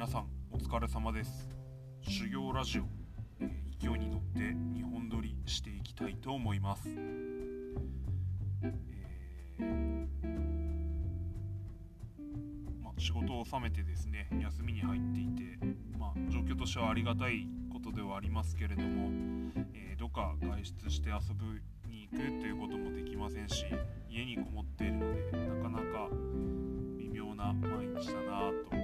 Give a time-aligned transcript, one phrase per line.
[0.00, 1.50] 皆さんお疲れ様です。
[2.00, 2.84] 修行ラジオ、
[3.38, 10.06] えー勢いに乗って2本撮りしていきたいと思います、えー
[12.82, 15.58] まあ、仕事を収めてですね休みに入っていて、
[15.98, 19.10] まあ、状況としてはありがたいことではありますけれども、
[19.74, 23.66] えーどっか外出して遊ぶに行くということもできませんし
[24.08, 26.08] 家にこもっているのでなかなか
[26.96, 28.79] 微妙な毎日だなと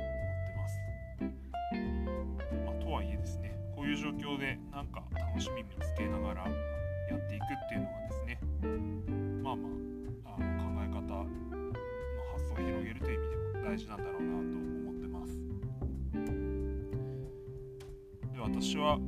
[3.86, 8.40] ういう状況でなんか楽しみ見つけながらやっていくっていうのはですね
[9.42, 9.68] まあま
[10.24, 11.26] ああの考え方の
[12.32, 15.38] 発想を広げるという意味でも大事なんだろうなと思ってます。
[18.34, 19.02] で私はこ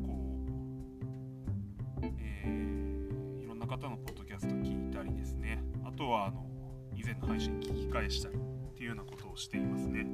[2.02, 6.46] う、えーいろんな方のポッドキャスト聞いたりですねあとはあの
[6.94, 8.38] 以前の配信聞き返したりっ
[8.76, 10.06] ていうようなことをしていますね。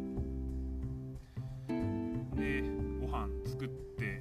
[2.34, 2.62] で
[3.00, 4.13] ご飯作って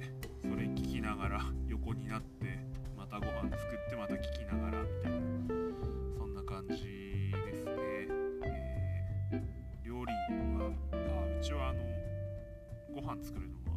[1.86, 2.58] 横になって
[2.96, 5.18] またご飯作ってまた聞きながらみたいな
[6.16, 6.76] そんな感じ
[7.44, 10.12] ですね、えー料理
[10.58, 11.80] はあうちはあの
[12.94, 13.76] ご飯作るのは、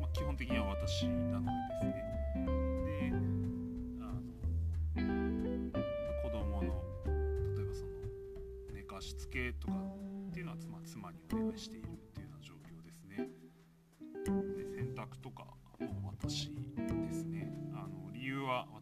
[0.00, 1.63] まあ、基本的には私なので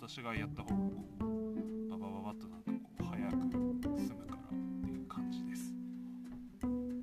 [0.05, 3.37] 私がやった方がこうババババッとなんかこう早く
[4.01, 5.73] 済むからっていう感じです、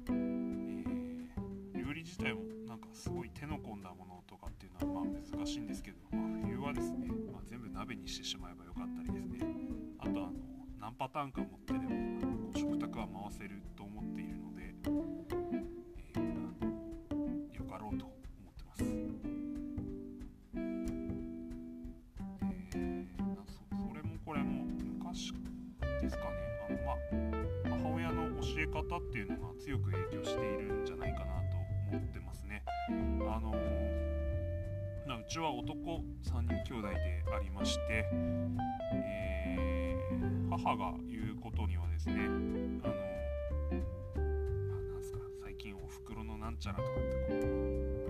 [0.10, 9.48] えー料理自体もなんかすごい手の込んだものとかっていうのはまあ難しいんですけど、まあ、冬はですね、まあ、全部鍋にしてしまえばよかったりですね。
[10.00, 10.34] あとあの
[10.82, 11.92] 何パターンか持ってればこ
[12.54, 14.76] う食卓は回せると思っているので、
[28.70, 31.58] 方っていうのが強く影響しているんじゃないかなと
[31.92, 32.64] 思ってますね。
[32.90, 33.52] あの
[35.08, 35.76] なうちは男
[36.24, 38.06] 3人兄弟でありまして、
[38.94, 39.40] えー
[40.64, 42.28] 母が言うことにはですねあの
[44.16, 47.00] ななんすか最近おふくろのなんちゃらとかって
[47.34, 47.48] こ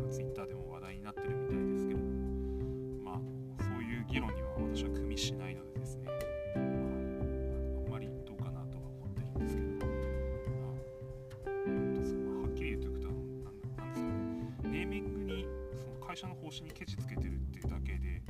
[0.08, 3.12] うツイッターでも話題になってるみたいですけれどもま
[3.59, 5.49] あそういう議論には私は組みしない
[16.19, 18.22] 社の方針にケチつけてるっていうだけで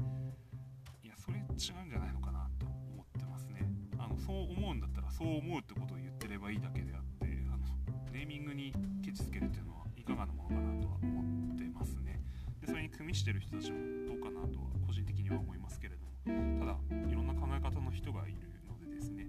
[1.02, 3.66] いやそれ違うんじゃないのかなと思ってますね。
[3.98, 7.66] あのそう思うんだったらそう思うってことを言ってればいいだけであってあの
[8.14, 8.72] ネーミングに
[9.04, 12.22] ケチつけるっていうのはいかがなものかなとは思ってますね。
[12.62, 16.14] でそれに組みしてる人たちもどうかなとは個人的には思いますけれども
[16.62, 16.78] ただ
[17.10, 18.38] いろんな考え方の人がいる
[18.70, 19.26] のでですね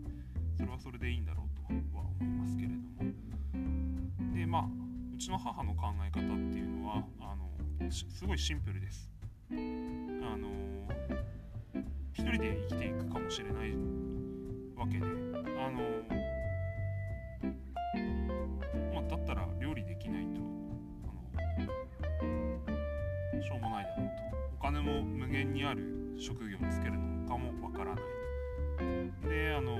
[0.59, 3.09] それはそれでいいんだろうとは思いますけれども。
[4.37, 4.69] でまあ
[5.15, 7.03] うちの母の考え方っていうのは
[7.91, 9.11] あのしすごいシンプルです。
[9.51, 9.55] あ
[10.37, 10.47] の
[12.12, 13.73] 一人で生きていくかもしれない
[14.77, 15.09] わけであ
[15.73, 15.83] の
[18.95, 20.41] まあだったら料理できないと
[21.34, 22.25] あ
[23.34, 24.12] のしょうもないだろうと。
[24.61, 28.05] お金も無限にある職業につけるのかもわからない。
[29.28, 29.77] であの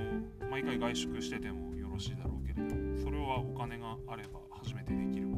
[0.49, 5.30] 毎回外食しててもよろしいだろうけれどそれはお金があれば初めてできる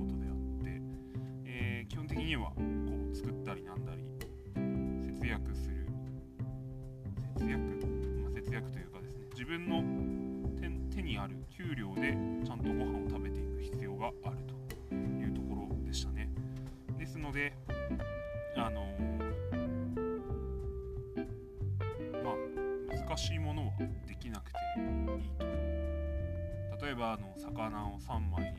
[2.34, 4.04] にはこう作ったりなんだり
[5.06, 5.86] 節約する。
[7.38, 7.62] 節約、
[8.24, 9.84] まあ、節約というかですね自分の
[10.60, 14.38] 手手にある給料でちゃんとご飯を食べていく必要がある
[14.90, 16.28] というところでしたね。
[16.98, 17.54] ですので
[18.58, 18.82] あの
[22.24, 23.74] まあ難しいものは
[24.08, 24.58] できなくて
[25.22, 25.46] いいと。
[26.84, 28.56] 例えばあの魚を3枚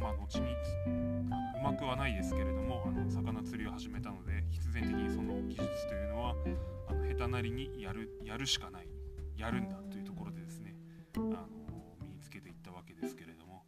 [0.00, 0.54] まあ後に
[1.60, 6.34] うまくはないですけれどもあの魚釣りを始めたので必然的にその技術というのは
[6.88, 8.88] あの下手なりにやるやるしかない
[9.36, 10.74] やるんだというところでですね
[11.16, 11.46] あの
[12.02, 13.64] 身につけていったわけですけれども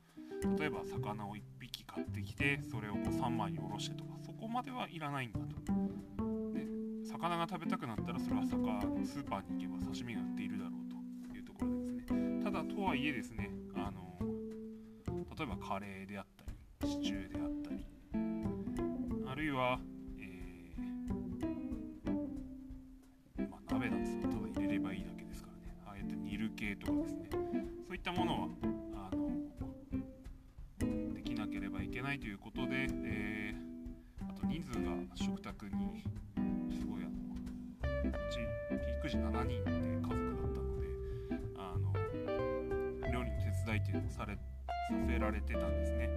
[0.59, 5.47] 例えば魚を1匹買ってきてそれをこう3枚におろしてとかそこまではいらないんだと。
[6.53, 6.67] で
[7.07, 12.43] 魚が食べたくなったらそれは魚スーパーに行けば刺身が売っているだろうというところでですね。
[12.45, 14.02] ただとはいえですねあの
[15.37, 16.45] 例えばカレーであった
[16.87, 17.85] りシチューであったり
[19.27, 19.79] あるいは、
[20.19, 20.81] えー
[23.51, 25.75] まあ、鍋なんてそのただ入れればいいだけですからね。
[25.87, 27.29] ああやって煮る系とかですね。
[27.31, 27.39] そ
[27.93, 28.49] ういったものは
[29.13, 33.73] あのできなければいけないということで、えー
[35.63, 36.03] 族に
[36.71, 38.39] すごいあのうち
[38.71, 40.87] ピーク時7人で家族だったので
[41.57, 44.52] あの料理の手伝いっていうのをされて
[44.89, 46.09] させられてたんですね。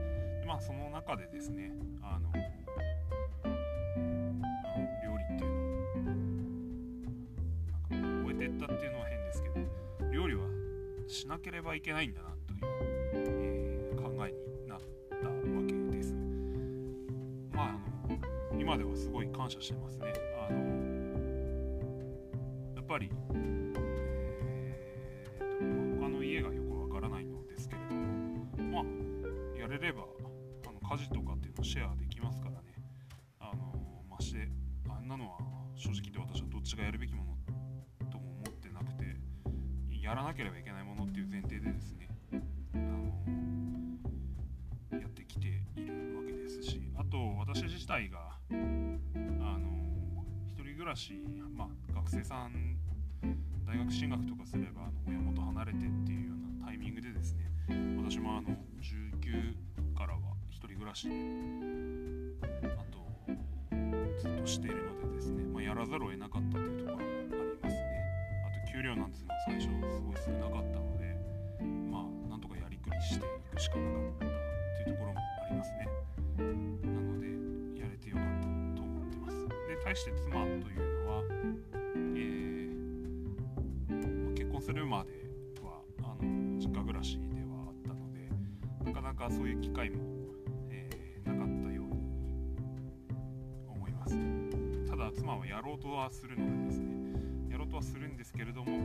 [0.41, 1.71] でまあその中でですね
[2.01, 2.31] あの
[5.03, 5.49] 料理っていう
[5.99, 6.15] のを
[7.89, 9.55] なんか終えてったっていうのは変ですけど
[10.11, 10.45] 料理は
[11.07, 12.59] しなければいけないんだなという、
[13.13, 14.79] えー、考えになっ
[15.09, 15.33] たわ
[15.67, 16.13] けです。
[17.53, 17.71] まああ
[18.07, 18.19] の
[18.59, 20.13] 今ではすごい感謝してますね。
[20.47, 20.57] あの
[22.75, 23.09] やっぱり、
[30.95, 32.57] あの家事とかっていうのをシェアできますからね。
[33.39, 34.47] あのまして
[34.87, 35.39] あんなのは
[35.75, 37.35] 正直で私はどっちがやるべきもの
[38.09, 39.03] とも思ってなくて
[40.01, 43.11] やらなければいけないものっていう前提でですねあの
[44.99, 51.11] やってきているわけですしあと私自体があの一人暮らし、
[51.53, 52.77] まあ、学生さん
[53.67, 57.51] 大学進学とかすればあの親元離れてっていうようなタイミングでですね
[57.97, 59.55] 私もあの19
[59.97, 60.34] からは
[60.75, 61.15] 人暮らしで
[62.67, 62.99] あと
[64.19, 67.79] ずっとしているのでですね、まあ、やらざるを得なかったというところもありますね。
[68.45, 69.69] あと給料なんていうのは最初す
[70.01, 71.15] ごい少なかったので
[71.89, 75.87] まあなんとかやりくりしていくしかなかったというところもありますね。
[76.35, 78.43] なのでやれてよかった
[78.75, 79.47] と思ってます。
[79.47, 81.23] で対して妻というのは、
[82.15, 82.75] えー
[84.27, 85.11] ま結婚するまで
[85.63, 88.29] はあの実家暮らしではあったので
[88.83, 90.24] なかなかそういう機会も、
[95.25, 96.85] ただ妻はやろうとはするのでですね。
[97.49, 98.77] やろうとはするんですけれども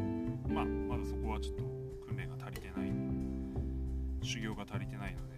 [0.49, 1.65] まあまだそこはちょっと
[2.07, 2.91] 訓練が足りてない。
[4.23, 5.30] 修行が足りてないので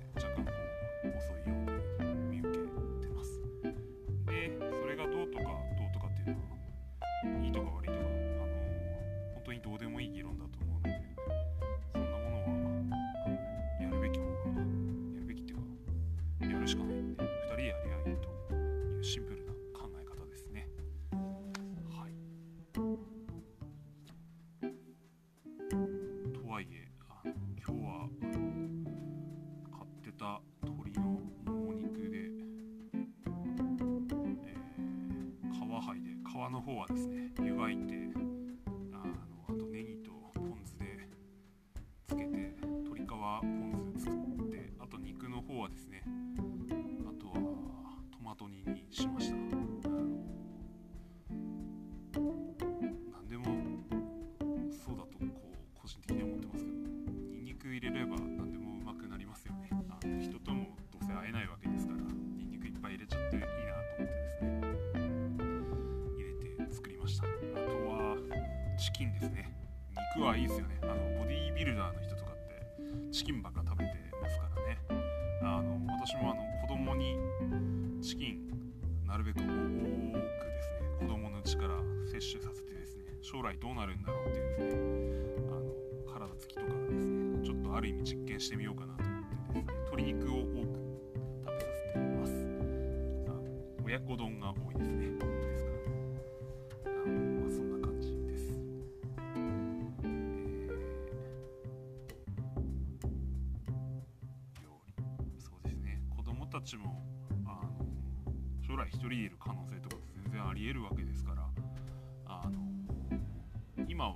[36.52, 37.94] の方はですね湯がいて
[38.92, 39.14] あの
[39.48, 40.84] あとネギとポン酢で
[42.06, 42.54] つけて
[42.84, 44.20] 鶏皮ポン酢作っ
[44.50, 46.02] てあと肉の方はですね
[47.06, 47.34] あとは
[48.12, 49.36] トマト煮にしました。
[49.36, 49.38] あ
[52.20, 52.34] の
[53.12, 53.46] なんでも
[54.70, 56.76] そうだとこう個人的には思ってますけど
[57.30, 58.16] ニンニク入れれば
[68.82, 69.48] チキンですね。
[70.16, 70.76] 肉はいいですよね。
[70.82, 74.78] あのボディービルダーの人とかってチキンばっか食べてますからね。
[75.40, 77.16] あの私もあの子供に
[78.02, 78.40] チキン
[79.06, 81.76] なるべく多くですね子供のうちから
[82.06, 84.82] 摂取させてですね将来どうなるんだろうっていうですね
[85.46, 90.82] あの体つきとかですねちょっとある意味実験してみようかなと思ってですね鶏肉を多く
[91.44, 92.32] 食べさせています。
[93.84, 95.11] 親子丼が多いですね。
[114.02, 114.14] 今は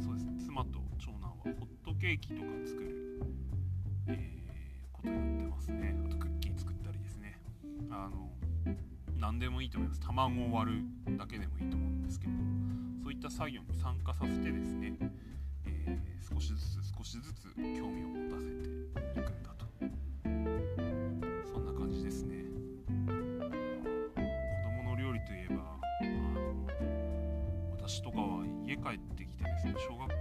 [0.00, 3.20] そうですね妻と長男はホットケーキとか作る、
[4.06, 5.96] えーことやってますね。
[6.06, 7.36] あとクッキー作ったりですね。
[7.90, 8.30] あの
[9.18, 10.00] 何でもいいと思います。
[10.00, 12.32] 卵を割るだけでもいいと思うんですけど
[13.02, 14.94] そういった作業に参加させてですね、
[15.66, 16.60] えー少しずつ
[16.96, 19.66] 少しずつ興味を持たせていくんだと。
[21.52, 22.44] そんな感じですね。
[22.86, 23.12] 子
[24.84, 26.68] 供の料理といえばあの
[27.72, 28.39] 私とかは
[28.70, 30.14] 家帰ってきてですね小学校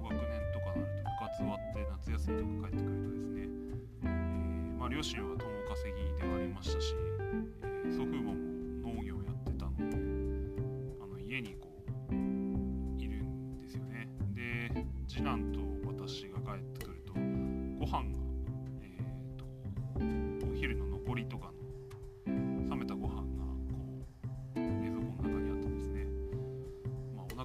[0.00, 8.45] 高学年とかになると部活終わって夏休みとか帰ってくるとですね、えーまあ、両親は共稼ぎでありましたし、えー祖父母も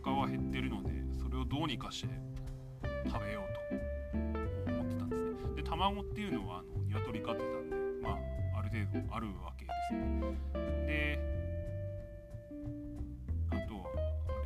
[0.10, 0.90] は減ってるので
[1.22, 2.10] それをどうにかして
[3.08, 5.34] 食べようと思ってたんですね。
[5.56, 10.38] で卵っていうのはあの鶏飼ってたんでまあある程度あるわけですね
[10.88, 11.20] で
[13.52, 13.84] あとは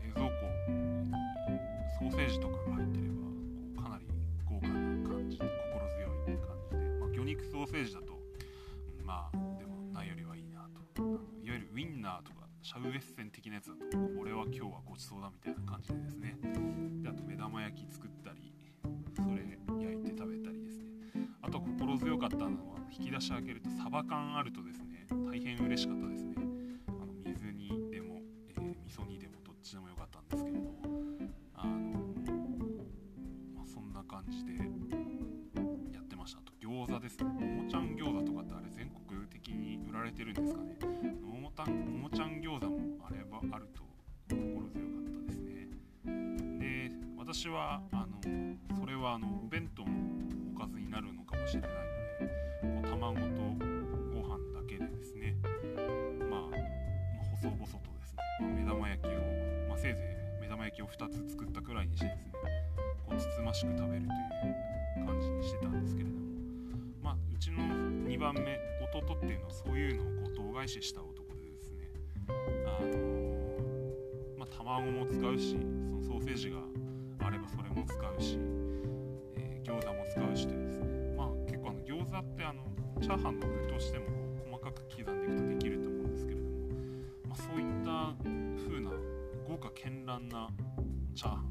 [0.03, 0.31] 冷蔵庫
[0.71, 4.07] にソーセージとかが入ってればこうかなり
[4.45, 4.74] 豪華な
[5.09, 8.19] 感じで心強い感じで、まあ、魚肉ソーセージだと
[9.03, 11.01] まあでもないよりはいいなと。
[11.43, 16.36] いわゆるウインナーとかシャウエッセン的なやつだとこれは今日はごちそうだみたいな感じでですね。
[17.03, 18.55] であと目玉焼き作ったり
[19.15, 19.45] それ
[19.86, 21.29] 焼いて食べたりですね。
[21.43, 26.34] あと心強かったのは引き出し開けるとサバ缶あるとですね大変嬉しかったですね。
[26.88, 28.19] あの水にでも、
[28.50, 30.74] えー味噌にでもどっちでもよかったんですけれど
[31.53, 32.00] あの、
[33.53, 34.53] まあ、そんな感じで
[35.93, 36.39] やってました。
[36.39, 37.25] あと餃子ですね。
[37.25, 40.79] ももちゃん餃子とかってあれ全国的に売られてるんですかね。
[41.55, 43.81] たももちゃん餃子もあればあると
[44.29, 45.69] 心強かったですね。
[46.59, 48.19] で私はあの
[48.77, 49.89] それはあのお弁当の
[50.53, 53.25] おかずになるのかもしれないのでこう卵と
[54.13, 55.35] ご飯だけでですね。
[56.29, 56.51] まあ、まあ
[57.39, 59.09] 細々とですね、まあ目玉焼きを、
[59.69, 62.33] まあ、せいぜい目玉焼きを2つ作ったくらいにしてですね。
[63.07, 64.12] こうつつましく食べると
[65.00, 66.25] いう感じにしてたんですけれども。
[67.01, 68.59] まあうちの2番目
[69.00, 71.25] 弟っていうのはそういうのをこう度外視した男
[74.65, 76.57] 卵も使うしそのソーセージが
[77.19, 78.39] あればそれも使うし、
[79.38, 81.15] えー餃子も使うしというですね。
[81.17, 82.63] まあ結構あの餃子ってあの
[83.01, 84.05] チャーハンの具としても
[84.50, 86.50] 細かく刻んでいくとできると思うんですけれども、
[87.29, 88.13] まあ、そういった
[88.67, 88.91] 風な
[89.48, 90.50] 豪華絢爛な
[91.15, 91.50] チャーハン、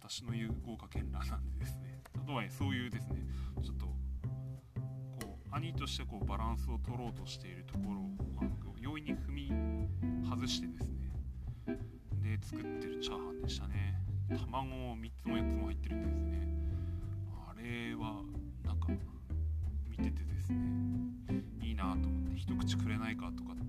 [0.00, 2.00] 私の言う豪華絢爛なんでですね。
[2.26, 3.26] とはいえそういうですね
[3.62, 8.50] ちょっとこう兄としてこうバランスを取ろうとしているところをあの
[8.80, 9.52] 容易に踏み
[10.28, 11.03] 外してですね
[12.36, 13.94] で作ってるチャーハンでしたね。
[14.28, 16.48] 卵3つも4つも入ってるんでですね。
[17.48, 18.22] あれは
[18.64, 18.88] なんか
[19.88, 20.58] 見ててですね
[21.62, 23.63] いいなと思って一口くれないかとかって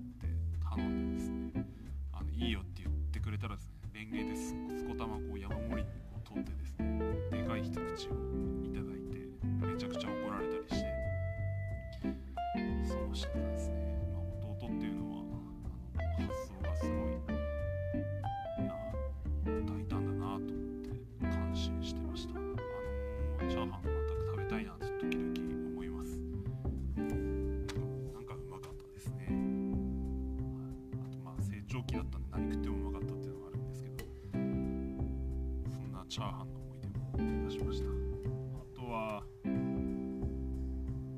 [37.16, 37.88] 出しました。
[37.88, 39.22] あとは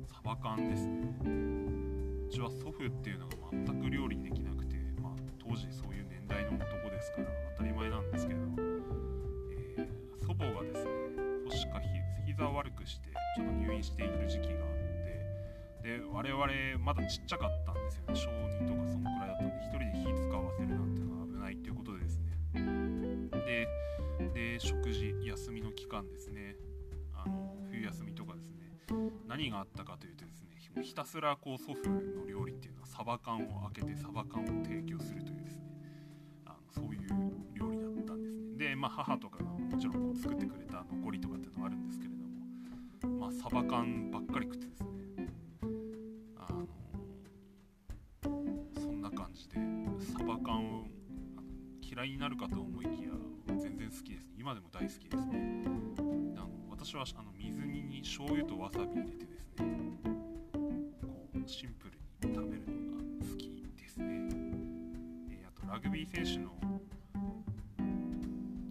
[0.05, 0.99] サバ缶ですね。
[2.27, 7.27] うちは祖父っていうのが全く料理できなくて、まあ、当時そういう年代の男ですから
[7.57, 8.39] 当たり前なんですけど、
[9.77, 10.91] えー祖母がですね
[11.49, 11.87] 腰かひ
[12.27, 16.45] 膝を悪くしてちょっと入院している時期があってで我々
[16.85, 18.15] まだちっちゃかったんですよね。
[18.15, 22.37] 小2とかそんくらいだったんで一人で火使わせるなんてのは危ないっていうことでですね。
[23.33, 23.67] で
[24.27, 26.55] で食事休みの期間ですね。
[27.13, 28.71] あの冬休みとかですね。
[29.27, 35.63] 何があったかというとですねひたすらこう祖父の料理っていうのはサバ缶を開けてサバ缶を提供するというですね。
[36.45, 37.09] あのそういう
[37.53, 38.57] 料理だったんですね。
[38.57, 42.11] でまあ母とかがもちろんこう作ってくれた残りとかっていうのはあるんですけれ
[43.01, 44.89] どもまあサバ缶ばっかり食ってですね。
[46.37, 46.67] あの
[48.81, 49.55] そんな感じで
[50.13, 50.85] サバ缶を
[51.81, 53.09] 嫌いになるかと思いきや
[53.59, 54.25] 全然好きです。
[54.25, 55.63] ね今でも大好きですね。
[56.33, 59.65] であの私はあの水煮に醤油とわさび入れてですね
[61.01, 61.97] こうシンプル
[62.27, 64.05] に食べるのが好きですね、
[65.31, 66.51] えーあとラグビー選手の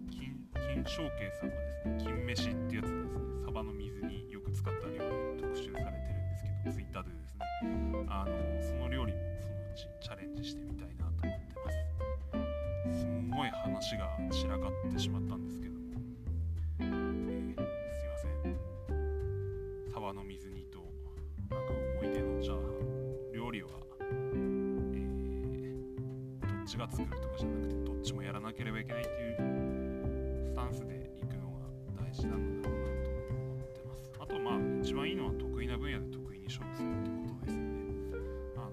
[0.09, 3.09] 金金正慶さんがですね金飯ってやつですね。
[3.45, 4.93] サバの水によく使った料
[5.35, 7.45] 理特集されてるんですけどツイッターでですね
[8.09, 11.08] あのその料理もそのうちチャレンジしてみたいな
[13.39, 15.73] ごい話が散らかってしまったんですけど。
[15.75, 15.79] も、
[16.79, 17.61] えーす
[18.03, 18.57] いません。
[19.93, 20.79] サバの水煮と
[21.49, 23.31] なんか思い出のチャーハン。
[23.33, 23.69] 料理は、
[24.01, 25.79] えー
[26.41, 29.37] どっちが作るとかじゃなくてどっちもやらなければいけないっていう
[30.49, 31.59] スタンスでいくのが
[31.97, 34.11] 大事なのだろうなと思ってます。
[34.19, 37.69] あとまあ一番いいのは得意な分野で得意に勝負するってことですよね。
[38.57, 38.71] あの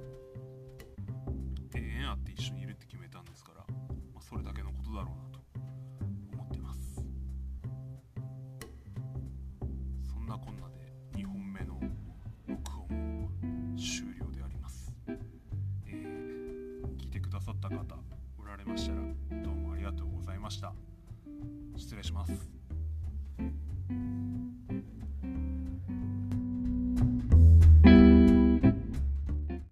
[1.72, 3.64] 永遠あって一緒にいるって決めたんですから、
[4.28, 5.40] それだけのことだろうなと
[6.32, 6.96] 思ってます。
[10.10, 11.80] そんなこんなで2本目の
[12.48, 13.30] 録音も
[13.76, 14.92] 終了であります、
[15.86, 17.76] えー聞いてくださった方
[18.36, 19.02] おられましたら
[19.44, 20.72] どうもありがとうございました。
[21.76, 22.55] 失礼します。